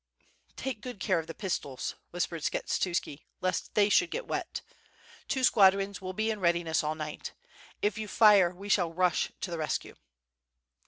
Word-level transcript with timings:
"Take 0.55 0.81
good 0.81 0.99
care 0.99 1.19
of 1.19 1.27
the 1.27 1.35
pistols," 1.35 1.93
whispered 2.09 2.41
Skshetuski, 2.41 3.19
*^est 3.43 3.69
they 3.75 3.87
should 3.87 4.09
get 4.09 4.25
wet. 4.27 4.61
Two 5.27 5.43
squadrons 5.43 6.01
will 6.01 6.11
be 6.13 6.31
in 6.31 6.39
readi 6.39 6.63
ness 6.63 6.83
all 6.83 6.95
night. 6.95 7.33
If 7.83 7.99
you 7.99 8.07
fire 8.07 8.49
we 8.49 8.67
shall 8.67 8.91
rush 8.91 9.31
to 9.41 9.51
the 9.51 9.59
rescue." 9.59 9.93